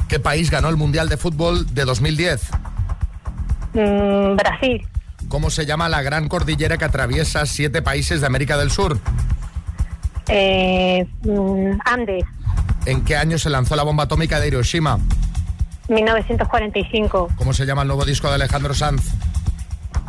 [0.07, 2.49] ¿Qué país ganó el Mundial de Fútbol de 2010?
[3.73, 4.87] Mm, Brasil.
[5.27, 8.97] ¿Cómo se llama la gran cordillera que atraviesa siete países de América del Sur?
[10.29, 12.23] Eh, mm, Andes.
[12.85, 14.99] ¿En qué año se lanzó la bomba atómica de Hiroshima?
[15.87, 17.29] 1945.
[17.37, 19.11] ¿Cómo se llama el nuevo disco de Alejandro Sanz?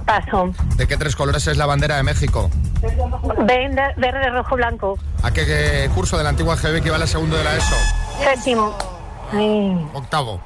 [0.04, 0.52] Paso.
[0.76, 2.50] ¿De qué tres colores es la bandera de México?
[3.46, 4.98] Verde, verde, rojo, blanco.
[5.22, 7.76] ¿A qué, qué curso de la antigua GB equivale al segundo de la ESO?
[8.22, 8.74] Séptimo.
[9.32, 10.40] Ay, Octavo.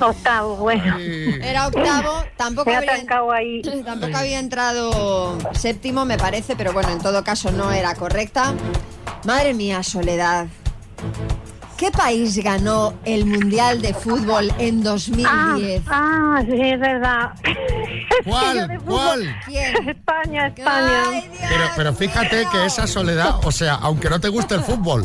[0.00, 0.96] octavo, bueno.
[0.98, 2.92] Era octavo, tampoco había,
[3.34, 3.62] ahí.
[3.84, 8.54] tampoco había entrado séptimo, me parece, pero bueno, en todo caso no era correcta.
[9.24, 10.46] Madre mía, Soledad.
[11.76, 15.82] ¿Qué país ganó el Mundial de Fútbol en 2010?
[15.88, 17.30] Ah, sí, es verdad.
[18.24, 18.66] ¿Cuál?
[18.68, 18.94] De fútbol.
[18.96, 19.36] ¿Cuál?
[19.44, 19.88] ¿Quién?
[19.90, 21.02] España, España.
[21.48, 25.04] Pero, pero fíjate que esa soledad, o sea, aunque no te guste el fútbol,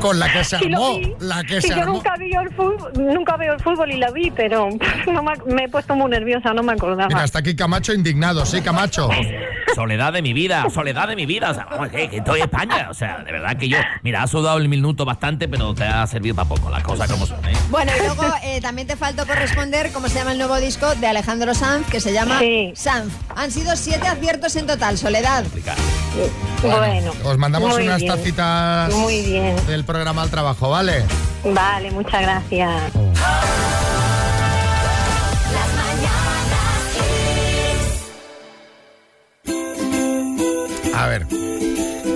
[0.00, 1.94] con la que se armó, la que Sí, se yo armó.
[1.94, 4.68] nunca vi el fútbol, nunca veo el fútbol y la vi, pero
[5.12, 7.06] no me, me he puesto muy nerviosa, no me acordaba.
[7.08, 9.08] Mira, hasta aquí Camacho indignado, sí, Camacho.
[9.74, 11.50] Soledad de mi vida, soledad de mi vida.
[11.50, 12.88] O sea, vamos, que, que estoy en España.
[12.90, 13.78] O sea, de verdad que yo.
[14.02, 16.70] Mira, has sudado el minuto bastante, pero te ha servido para poco.
[16.70, 17.38] Las cosas como son.
[17.46, 17.52] ¿eh?
[17.70, 20.94] Bueno, y luego eh, también te faltó por responder cómo se llama el nuevo disco
[20.96, 22.40] de Alejandro Sanz, que se llama
[22.74, 23.12] Sanz.
[23.36, 25.44] Han sido siete aciertos en total, Soledad.
[26.62, 27.12] Bueno.
[27.24, 28.12] Os mandamos muy unas bien.
[28.14, 29.54] tacitas Muy bien.
[29.66, 31.04] del programa al trabajo, ¿vale?
[31.44, 32.92] Vale, muchas gracias.
[40.98, 41.26] A ver.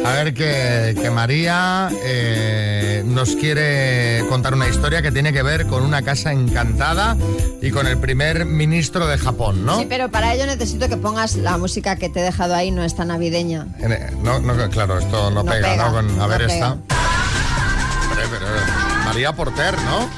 [0.04, 5.66] A ver que, que María eh, nos quiere contar una historia que tiene que ver
[5.68, 7.16] con una casa encantada
[7.60, 9.78] y con el primer ministro de Japón, ¿no?
[9.78, 12.82] Sí, pero para ello necesito que pongas la música que te he dejado ahí, no
[12.82, 13.68] está navideña.
[13.78, 15.92] Eh, No, no, claro, esto no, No pega, pega, ¿no?
[15.92, 16.52] Con- a no ver pega.
[16.54, 16.72] esta.
[16.72, 18.46] Hombre, pero
[19.04, 20.08] María Porter, ¿no?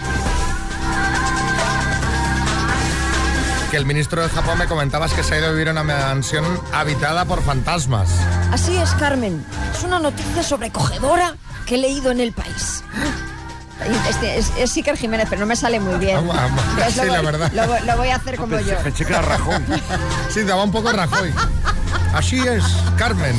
[3.74, 5.82] Que el ministro de Japón me comentabas que se ha ido a vivir a una
[5.82, 8.08] mansión habitada por fantasmas.
[8.52, 9.44] Así es, Carmen.
[9.76, 11.34] Es una noticia sobrecogedora
[11.66, 12.84] que he leído en el país.
[14.08, 16.14] Este es, es Iker Jiménez, pero no me sale muy bien.
[16.14, 16.64] Vamos, vamos.
[16.76, 17.50] Entonces lo Sí, la voy- verdad.
[17.52, 18.76] Lo, voy- lo voy a hacer como yo.
[18.78, 19.56] Pensé que era Rajoy.
[20.32, 21.34] Sí, daba un poco Rajoy.
[22.14, 22.62] Así es,
[22.96, 23.34] Carmen.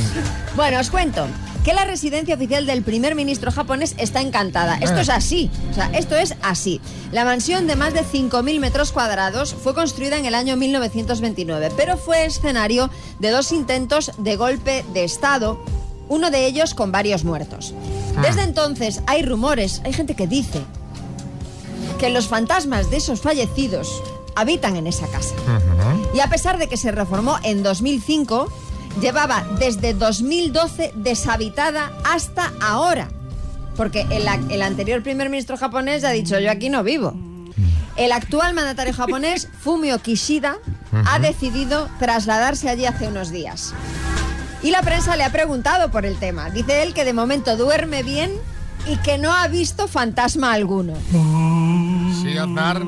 [0.54, 1.26] Bueno, os cuento
[1.66, 4.76] que la residencia oficial del primer ministro japonés está encantada.
[4.76, 5.00] Esto Ah.
[5.00, 6.80] es así, o sea, esto es así.
[7.10, 11.96] La mansión de más de 5.000 metros cuadrados fue construida en el año 1929, pero
[11.96, 15.58] fue escenario de dos intentos de golpe de Estado,
[16.08, 17.74] uno de ellos con varios muertos.
[18.22, 20.62] Desde entonces hay rumores, hay gente que dice
[21.98, 24.02] que los fantasmas de esos fallecidos
[24.36, 25.34] habitan en esa casa.
[26.14, 28.52] Y a pesar de que se reformó en 2005,
[29.00, 33.08] llevaba desde 2012 deshabitada hasta ahora.
[33.76, 37.14] Porque el, anterior primer ministro japonés ha dicho, yo aquí no vivo.
[37.96, 40.56] El actual mandatario japonés, Fumio Kishida,
[41.06, 43.74] ha decidido trasladarse allí hace unos días.
[44.62, 46.50] Y la prensa le ha preguntado por el tema.
[46.50, 48.32] Dice él que de momento duerme bien
[48.86, 50.94] y que no ha visto fantasma alguno.
[52.22, 52.82] Sí, Aznar.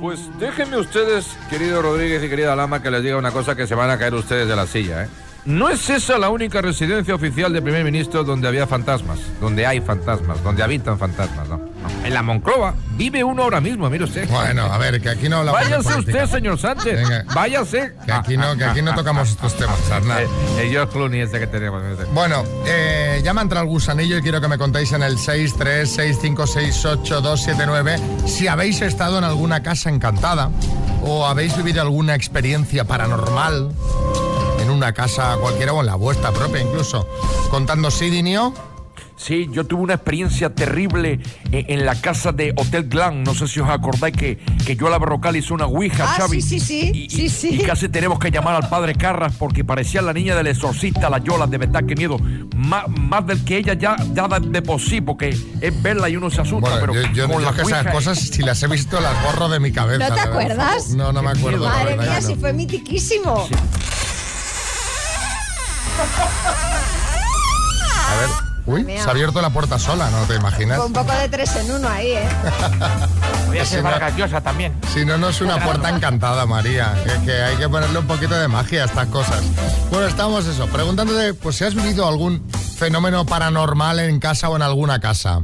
[0.00, 3.74] Pues déjenme ustedes, querido Rodríguez y querida Lama, que les diga una cosa que se
[3.74, 5.08] van a caer ustedes de la silla, ¿eh?
[5.44, 9.80] No es esa la única residencia oficial del primer ministro donde había fantasmas, donde hay
[9.80, 11.56] fantasmas, donde habitan fantasmas, ¿no?
[11.58, 11.72] No.
[12.06, 14.28] En la Monclova vive uno ahora mismo, mire usted.
[14.28, 16.94] Bueno, a ver, que aquí no hablamos de Váyase usted, señor Sánchez.
[16.94, 17.24] Venga.
[17.34, 17.92] Váyase.
[18.06, 19.76] Que aquí no, que aquí no tocamos estos temas.
[20.20, 20.28] Eh,
[20.60, 21.82] El George Clooney ese que tenemos.
[21.82, 22.04] ese.
[22.12, 25.18] Bueno, eh, ya me ha entrado el gusanillo y quiero que me contéis en el
[25.18, 30.50] 636568279 si habéis estado en alguna casa encantada
[31.04, 33.72] o habéis vivido alguna experiencia paranormal
[34.82, 37.08] una casa cualquiera o en la vuestra propia incluso.
[37.50, 38.52] Contando sí, Dinio.
[39.14, 41.20] Sí, yo tuve una experiencia terrible
[41.52, 43.22] en, en la casa de Hotel Glam.
[43.22, 46.14] No sé si os acordáis que, que yo a la Berrocal hice una ouija, Ah,
[46.16, 46.42] Xavi.
[46.42, 47.48] sí, sí, sí, sí, sí.
[47.54, 51.18] Y casi tenemos que llamar al padre Carras porque parecía la niña del exorcista, la
[51.18, 52.16] Yola, de verdad que miedo.
[52.56, 55.28] Má- Más, del que ella ya, ya de, de por sí, porque
[55.60, 56.80] es verla y uno se asusta.
[56.80, 59.60] pero yo yo, con yo que esas cosas, si las he visto, las borro de
[59.60, 60.08] mi cabeza.
[60.08, 60.88] ¿No te acuerdas?
[60.90, 61.64] No, no me acuerdo.
[61.68, 62.26] Madre verdad mía, no.
[62.26, 63.46] si fue mitiquísimo.
[68.08, 68.28] A ver,
[68.66, 70.78] uy, se ha abierto la puerta sola, ¿no te imaginas?
[70.78, 72.28] Un poco de tres en uno ahí, ¿eh?
[73.46, 74.74] Voy a ser maravillosa también.
[74.92, 76.94] Si no, no es una puerta encantada, María.
[77.04, 79.42] Que, que hay que ponerle un poquito de magia a estas cosas.
[79.90, 84.62] Bueno, estamos eso, preguntándote, pues si has vivido algún fenómeno paranormal en casa o en
[84.62, 85.40] alguna casa.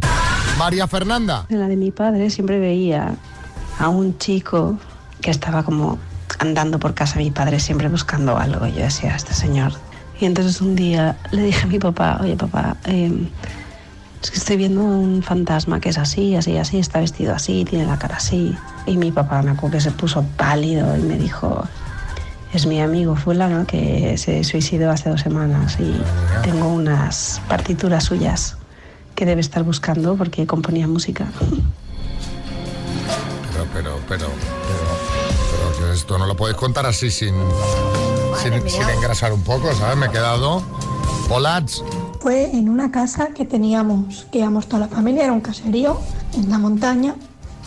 [0.58, 1.46] María Fernanda.
[1.50, 3.14] En la de mi padre siempre veía
[3.78, 4.76] a un chico
[5.20, 5.98] que estaba como
[6.38, 8.66] andando por casa mi padre siempre buscando algo.
[8.66, 9.72] Yo decía, este señor.
[10.20, 13.28] Y entonces un día le dije a mi papá, oye papá, eh,
[14.22, 17.86] es que estoy viendo un fantasma que es así, así, así, está vestido así, tiene
[17.86, 18.56] la cara así.
[18.86, 21.64] Y mi papá me acuerdo que se puso pálido y me dijo,
[22.52, 26.00] es mi amigo fulano que se suicidó hace dos semanas y
[26.42, 28.56] tengo unas partituras suyas
[29.14, 31.26] que debe estar buscando porque componía música.
[33.52, 37.34] Pero, pero, pero, pero, pero esto no lo podéis contar así sin,
[38.38, 39.96] sin, sin engrasar un poco, ¿sabes?
[39.96, 40.62] Me he quedado.
[41.28, 41.84] Polats.
[42.20, 46.00] Fue en una casa que teníamos, que íbamos toda la familia, era un caserío
[46.34, 47.14] en la montaña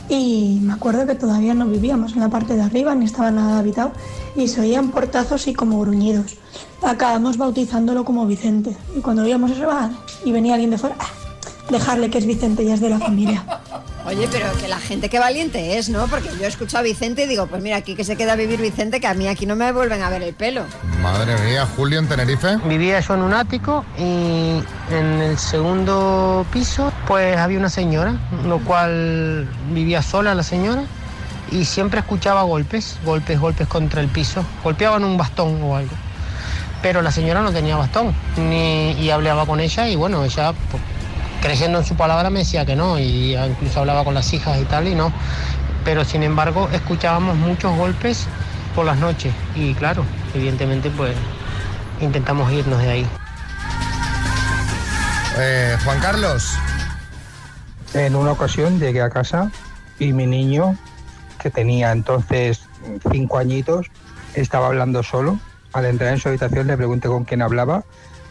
[0.10, 3.60] y me acuerdo que todavía no vivíamos en la parte de arriba, ni estaba nada
[3.60, 3.92] habitado
[4.36, 6.38] y se oían portazos y como gruñidos.
[6.82, 9.90] Acabamos bautizándolo como Vicente y cuando veíamos eso ah,
[10.26, 11.08] y venía alguien de fuera, ah,
[11.70, 13.46] dejarle que es Vicente, ya es de la familia.
[14.12, 16.06] Oye, pero que la gente que valiente es, ¿no?
[16.08, 18.60] Porque yo escucho a Vicente y digo, pues mira, aquí que se queda a vivir
[18.60, 20.66] Vicente, que a mí aquí no me vuelven a ver el pelo.
[21.02, 22.58] Madre mía, Julio en Tenerife.
[22.66, 24.62] Vivía yo en un ático y
[24.94, 30.84] en el segundo piso pues había una señora, lo cual vivía sola la señora
[31.50, 34.44] y siempre escuchaba golpes, golpes, golpes contra el piso.
[34.62, 35.96] Golpeaban un bastón o algo.
[36.82, 40.84] Pero la señora no tenía bastón ni, y hablaba con ella y bueno, ella pues,
[41.42, 44.66] creyendo en su palabra me decía que no y incluso hablaba con las hijas y
[44.66, 45.12] tal y no.
[45.84, 48.28] Pero sin embargo escuchábamos muchos golpes
[48.76, 51.16] por las noches y claro, evidentemente pues
[52.00, 53.08] intentamos irnos de ahí.
[55.38, 56.58] Eh, Juan Carlos.
[57.94, 59.52] En una ocasión llegué a casa
[60.00, 60.78] y mi niño,
[61.40, 62.62] que tenía entonces
[63.12, 63.88] cinco añitos,
[64.34, 65.40] estaba hablando solo.
[65.74, 67.84] Al entrar en su habitación le pregunté con quién hablaba.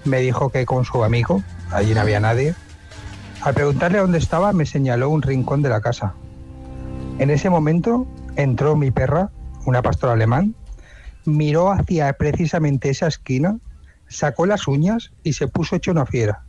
[0.04, 2.54] Me dijo que con su amigo, allí no había nadie.
[3.42, 6.12] Al preguntarle dónde estaba, me señaló un rincón de la casa.
[7.18, 9.30] En ese momento entró mi perra,
[9.64, 10.54] una pastora alemán,
[11.24, 13.58] miró hacia precisamente esa esquina,
[14.08, 16.42] sacó las uñas y se puso hecho una fiera.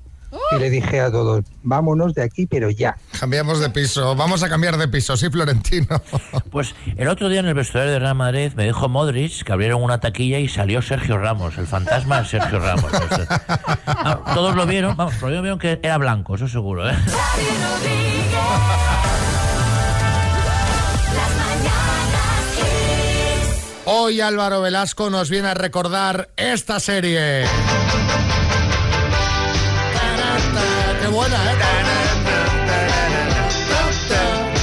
[0.52, 2.98] Y le dije a todos, vámonos de aquí, pero ya.
[3.20, 6.02] Cambiamos de piso, vamos a cambiar de piso, sí, Florentino.
[6.52, 9.82] Pues el otro día en el vestuario de Real Madrid me dijo Modric que abrieron
[9.82, 12.92] una taquilla y salió Sergio Ramos, el fantasma de Sergio Ramos.
[14.34, 16.96] Todos lo vieron, vamos, lo vieron que era blanco, eso seguro, ¿eh?
[23.86, 27.46] Hoy Álvaro Velasco nos viene a recordar esta serie.
[31.22, 31.56] Buena, eh!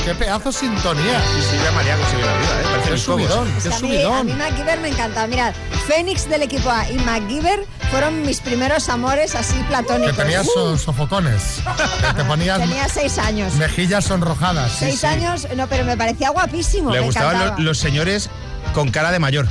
[0.04, 1.20] ¡Qué pedazo de sintonía!
[1.20, 2.64] Sí, sí, ya María consiguió la vida, ¿eh?
[2.70, 3.48] Parece ¡Qué el subidón!
[3.58, 4.26] Es ¡Qué que a mí, a subidón!
[4.26, 5.26] mí MacGyver me encanta.
[5.26, 5.52] Mirad,
[5.86, 10.16] Fénix del equipo A y MacGyver fueron mis primeros amores así Que platónicos.
[10.16, 11.60] tenías Uh, so- sofocones.
[12.06, 13.52] Que te ponías tenía seis años.
[13.56, 14.72] mejillas sonrojadas.
[14.72, 15.06] sí, seis sí.
[15.06, 16.90] años, no, pero me parecía guapísimo.
[16.90, 18.30] Le me gustaban los señores
[18.72, 19.46] con cara de mayor.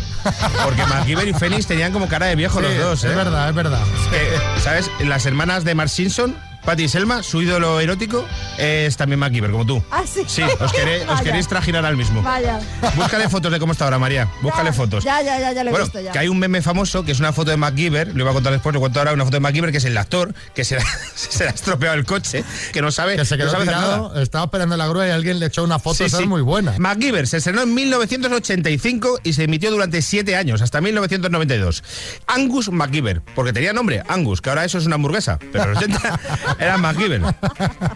[0.64, 3.10] Porque MacGyver y Fénix tenían como cara de viejo Sí, los dos, ¿eh?
[3.10, 3.80] Es verdad, es verdad.
[4.10, 4.90] Que, ¿Sabes?
[5.02, 6.36] Las hermanas de Mark Simpson,
[6.68, 8.26] Patty y Selma, su ídolo erótico
[8.58, 9.82] es también MacGyver, como tú.
[9.90, 10.24] Ah, sí.
[10.28, 11.24] Sí, os, queré- os Vaya.
[11.24, 12.22] queréis trajinar al mismo.
[12.22, 12.60] Vaya.
[12.94, 14.28] Búscale fotos de cómo está ahora, María.
[14.42, 15.02] Búscale fotos.
[15.06, 16.12] Ya, ya, ya, ya lo he Bueno, visto ya.
[16.12, 18.52] que hay un meme famoso que es una foto de MacGyver, lo iba a contar
[18.52, 20.82] después, lo cuento ahora, una foto de MacGyver que es el actor que se, le-
[21.16, 23.76] se le ha estropeado el coche, que no sabe, Que se no quedó sabe hacer
[23.78, 24.22] nada.
[24.22, 26.74] estaba esperando la grúa y alguien le echó una foto, esa es muy buena.
[26.78, 31.82] MacGyver se estrenó en 1985 y se emitió durante siete años, hasta 1992.
[32.28, 35.78] Angus MacGyver, porque tenía nombre, Angus, que ahora eso es una hamburguesa, pero en los
[35.84, 36.20] 80
[36.60, 37.22] era MacGyver.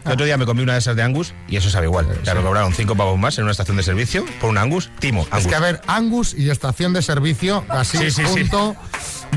[0.05, 2.07] El otro día me comí una de esas de Angus y eso sabe igual.
[2.23, 4.89] Claro, cobraron cinco pavos más en una estación de servicio por un Angus.
[4.99, 5.45] Timo, Angus.
[5.45, 8.49] Es que a ver, Angus y estación de servicio, así Sí, sí, sí.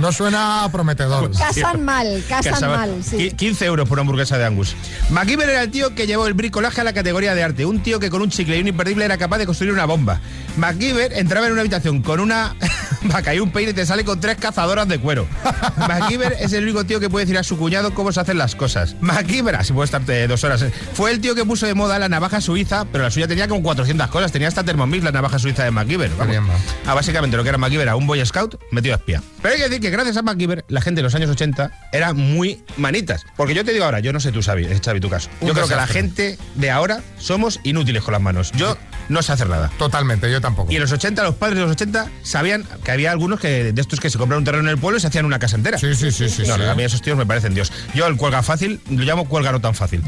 [0.00, 1.30] No suena prometedor.
[1.36, 3.16] Casan mal, casan mal, sí.
[3.16, 4.74] qui- 15 euros por una hamburguesa de Angus.
[5.10, 7.64] MacGyver era el tío que llevó el bricolaje a la categoría de arte.
[7.66, 10.20] Un tío que con un chicle y un imperdible era capaz de construir una bomba.
[10.56, 12.54] MacGyver entraba en una habitación con una
[13.02, 15.26] vaca y un peine y te sale con tres cazadoras de cuero.
[15.76, 18.54] MacGyver es el único tío que puede decir a su cuñado cómo se hacen las
[18.54, 18.96] cosas.
[19.00, 20.62] MacGyver, así puede estarte dos horas.
[20.62, 20.72] eh.
[20.94, 23.62] Fue el tío que puso de moda la navaja suiza, pero la suya tenía como
[23.62, 24.32] 400 cosas.
[24.32, 26.10] Tenía hasta Thermomix la navaja suiza de MacGyver.
[26.16, 26.54] vamos.
[26.86, 29.22] Ah, básicamente lo que era MacGyver era un Boy Scout metido a espía.
[29.42, 32.14] Pero hay que decir que gracias a MacGyver, la gente de los años 80 era
[32.14, 33.26] muy manitas.
[33.36, 35.28] Porque yo te digo ahora, yo no sé tú, Xavi, eh, Xavi, tu caso.
[35.42, 38.50] Un yo creo que la gente de ahora somos inútiles con las manos.
[38.52, 39.70] Yo no sé hacer nada.
[39.78, 40.72] Totalmente, yo tampoco.
[40.72, 43.80] Y en los 80, los padres de los 80 sabían que había algunos que de
[43.80, 45.78] estos que se compraron un terreno en el pueblo y se hacían una casa entera.
[45.78, 46.62] Sí, sí, sí, sí, No, sí.
[46.62, 47.72] a mí esos tíos me parecen Dios.
[47.94, 50.02] Yo el cuelga fácil lo llamo cuelga no tan fácil.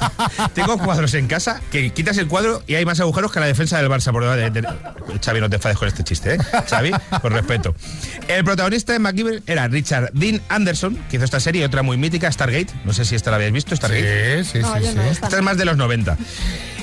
[0.54, 3.78] Tengo cuadros en casa que quitas el cuadro y hay más agujeros que la defensa
[3.80, 4.12] del Barça.
[4.12, 6.38] Por debajo de- de- Xavi, no te enfades con este chiste, ¿eh?
[6.68, 6.90] Xavi,
[7.22, 7.74] con respeto.
[8.28, 12.30] El protagonista de MacGyver era Richard Dean Anderson, que hizo esta serie, otra muy mítica,
[12.30, 12.68] Stargate.
[12.84, 14.44] No sé si esta la habéis visto, Stargate.
[14.44, 16.16] Sí, sí, No, sí, no, Esta es más de los 90.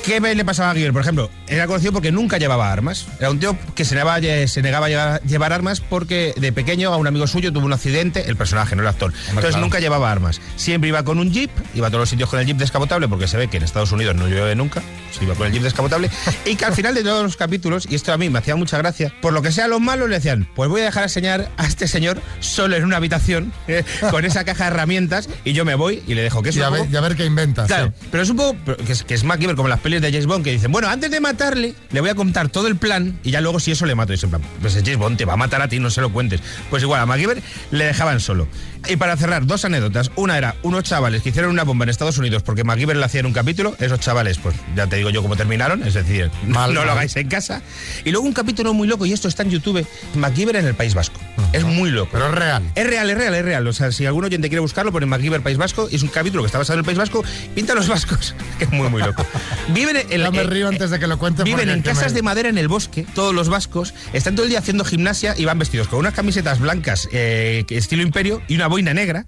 [0.03, 0.91] ¿Qué me le pasaba a Guiber?
[0.91, 3.07] Por ejemplo, era conocido porque nunca llevaba armas.
[3.19, 6.93] Era un tío que se negaba, se negaba a llevar, llevar armas porque de pequeño
[6.93, 9.13] a un amigo suyo tuvo un accidente, el personaje, no el actor.
[9.29, 9.61] Entonces claro.
[9.61, 10.41] nunca llevaba armas.
[10.57, 13.29] Siempre iba con un jeep, iba a todos los sitios con el jeep descapotable porque
[13.29, 14.81] se ve que en Estados Unidos no llueve nunca.
[15.17, 16.09] Se iba con el jeep descapotable.
[16.45, 18.77] y que al final de todos los capítulos, y esto a mí me hacía mucha
[18.77, 21.49] gracia, por lo que sea los malos le decían, pues voy a dejar a enseñar
[21.55, 25.63] a este señor solo en una habitación eh, con esa caja de herramientas y yo
[25.63, 27.67] me voy y le dejo que es Y a ver, y a ver qué inventas.
[27.67, 28.07] Claro, sí.
[28.11, 30.51] pero es un poco que es, que es MacGyver como las de James Bond que
[30.51, 33.59] dicen, bueno, antes de matarle, le voy a contar todo el plan y ya luego
[33.59, 34.13] si eso le mato.
[34.13, 36.11] Y dicen, pues es James Bond, te va a matar a ti, no se lo
[36.11, 36.41] cuentes.
[36.69, 38.47] Pues igual, a MacGyver le dejaban solo.
[38.87, 40.11] Y para cerrar, dos anécdotas.
[40.15, 43.21] Una era unos chavales que hicieron una bomba en Estados Unidos porque MacGyver le hacía
[43.21, 43.75] en un capítulo.
[43.79, 47.15] Esos chavales, pues ya te digo yo cómo terminaron, es decir, Mal, no lo hagáis
[47.15, 47.61] en casa.
[48.03, 50.93] Y luego un capítulo muy loco, y esto está en YouTube, MacGyver en el País
[50.93, 51.19] Vasco.
[51.51, 52.09] Es muy loco.
[52.13, 52.63] Pero es real.
[52.75, 53.67] Es real, es real, es real.
[53.67, 55.87] O sea, si algún oyente quiere buscarlo, pone MacGyver País Vasco.
[55.91, 57.23] Y es un capítulo que está basado en el País Vasco.
[57.55, 59.25] Pinta a los vascos, que es muy, muy loco.
[59.69, 61.45] Viven en, Ya me río antes de que lo cuentes.
[61.45, 64.49] Viven en casas me- de madera en el bosque, todos los vascos, están todo el
[64.49, 68.67] día haciendo gimnasia y van vestidos con unas camisetas blancas eh, estilo imperio y una
[68.67, 69.25] boina negra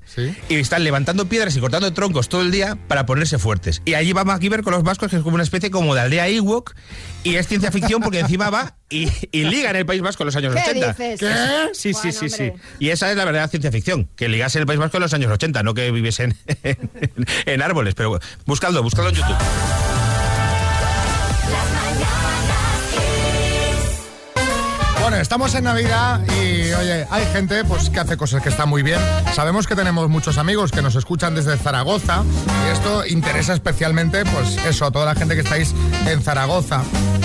[0.49, 3.81] y están levantando piedras y cortando troncos todo el día para ponerse fuertes.
[3.85, 6.27] Y allí va MacGyver con los vascos, que es como una especie como de aldea
[6.27, 6.73] Ewok
[7.23, 10.25] y es ciencia ficción porque encima va y, y liga en el País Vasco en
[10.27, 10.87] los años ¿Qué 80.
[10.93, 11.19] dices?
[11.19, 11.69] ¿Qué?
[11.73, 12.43] Sí, sí, Bueno, sí, sí.
[12.49, 12.63] hombre.
[12.79, 15.13] Y esa es la verdadera ciencia ficción, que ligase en el País Vasco en los
[15.13, 16.89] años 80, no que viviesen en,
[17.45, 17.95] en árboles.
[17.95, 19.35] Pero buscadlo, buscadlo en YouTube.
[25.05, 28.81] Bueno, estamos en Navidad y oye, hay gente pues que hace cosas que están muy
[28.81, 28.99] bien.
[29.35, 32.23] Sabemos que tenemos muchos amigos que nos escuchan desde Zaragoza
[32.65, 35.75] y esto interesa especialmente pues eso, a toda la gente que estáis
[36.07, 36.81] en Zaragoza,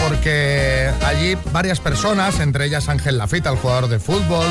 [0.07, 4.45] porque allí varias personas, entre ellas Ángel Lafita, el jugador de fútbol,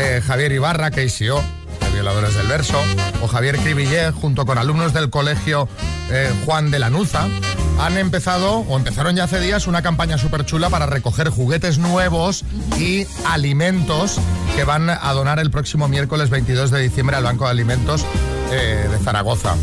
[0.00, 1.40] eh, Javier Ibarra, KCO,
[1.80, 2.82] de Violadores del Verso,
[3.22, 5.68] o Javier Cribillé, junto con alumnos del colegio
[6.10, 7.28] eh, Juan de Lanuza,
[7.80, 12.44] han empezado, o empezaron ya hace días, una campaña súper chula para recoger juguetes nuevos
[12.78, 14.18] y alimentos
[14.54, 18.04] que van a donar el próximo miércoles 22 de diciembre al Banco de Alimentos
[18.52, 19.54] eh, de Zaragoza.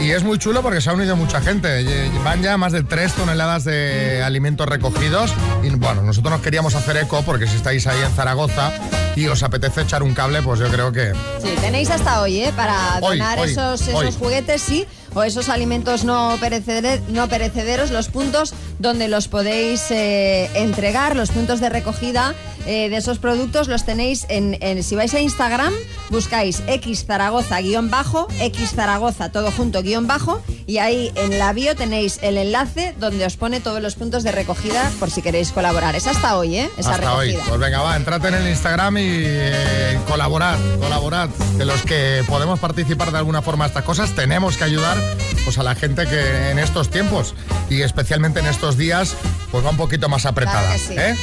[0.00, 1.84] Y es muy chulo porque se ha unido mucha gente.
[1.84, 5.32] Lle- Van ya más de 3 toneladas de alimentos recogidos.
[5.62, 8.72] Y bueno, nosotros nos queríamos hacer eco porque si estáis ahí en Zaragoza
[9.16, 12.52] y os apetece echar un cable, pues yo creo que Sí, tenéis hasta hoy, ¿eh?
[12.56, 14.12] Para donar hoy, esos, esos hoy.
[14.18, 20.48] juguetes, sí, o esos alimentos no, pereceder- no perecederos, los puntos donde los podéis eh,
[20.54, 22.34] entregar, los puntos de recogida
[22.66, 25.72] eh, de esos productos los tenéis en, en- si vais a Instagram,
[26.10, 31.52] buscáis X Zaragoza guion bajo, X Zaragoza todo junto guion bajo, y ahí en la
[31.52, 35.50] bio tenéis el enlace donde os pone todos los puntos de recogida por si queréis
[35.52, 35.94] colaborar.
[35.96, 36.70] Es hasta hoy, ¿eh?
[36.76, 37.36] Esa hasta hoy.
[37.48, 41.28] Pues venga, va, entrad en el Instagram y eh, colaborad, colaborad.
[41.56, 44.96] De los que podemos participar de alguna forma a estas cosas, tenemos que ayudar
[45.44, 47.34] pues, a la gente que en estos tiempos
[47.68, 49.14] y especialmente en estos días
[49.50, 50.60] pues va un poquito más apretada.
[50.60, 50.94] Claro que sí.
[50.96, 51.16] ¿eh?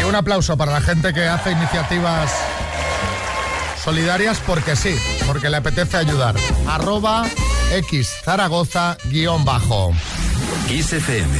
[0.00, 2.30] Y un aplauso para la gente que hace iniciativas
[3.82, 4.94] solidarias porque sí,
[5.26, 6.36] porque le apetece ayudar.
[6.68, 7.24] Arroba
[7.72, 9.94] X Zaragoza guion bajo.
[10.68, 11.38] Kiss FM.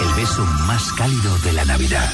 [0.00, 2.12] El beso más cálido de la Navidad.